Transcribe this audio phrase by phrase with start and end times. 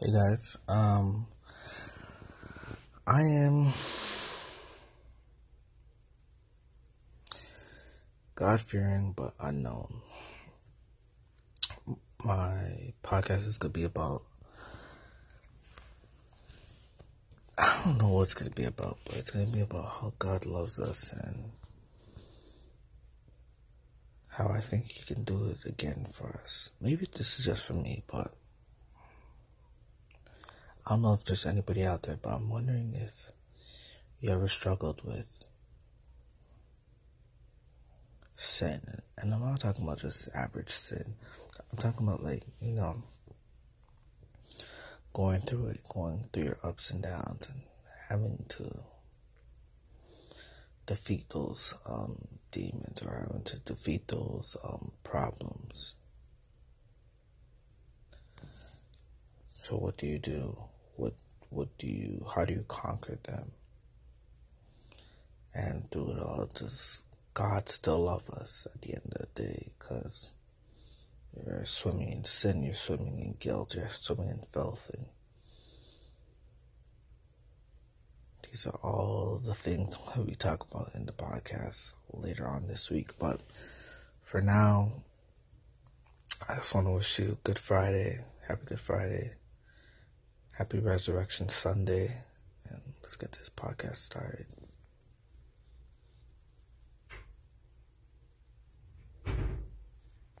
[0.00, 1.28] Hey guys, um,
[3.06, 3.72] I am
[8.34, 10.00] God fearing but unknown.
[12.24, 14.24] My podcast is gonna be about.
[17.56, 20.44] I don't know what it's gonna be about, but it's gonna be about how God
[20.44, 21.52] loves us and
[24.26, 26.70] how I think He can do it again for us.
[26.80, 28.34] Maybe this is just for me, but
[30.86, 33.32] I don't know if there's anybody out there, but I'm wondering if
[34.20, 35.24] you ever struggled with
[38.36, 38.80] sin.
[39.16, 41.14] And I'm not talking about just average sin.
[41.72, 43.02] I'm talking about like, you know,
[45.14, 47.62] going through it, going through your ups and downs and
[48.10, 48.80] having to
[50.84, 55.96] defeat those um, demons or having to defeat those um, problems.
[59.54, 60.58] So what do you do?
[60.96, 61.14] What
[61.50, 63.52] what do you how do you conquer them?
[65.54, 69.72] And through it all does god still love us at the end of the day?
[69.78, 70.32] Because
[71.36, 75.06] you're swimming in sin you're swimming in guilt you're swimming in filth and
[78.48, 83.10] these are all the things we talk about in the podcast later on this week.
[83.18, 83.42] But
[84.22, 84.92] for now
[86.48, 88.18] i just want to wish you good friday.
[88.46, 89.34] Happy good friday
[90.56, 92.16] Happy Resurrection Sunday,
[92.70, 94.46] and let's get this podcast started.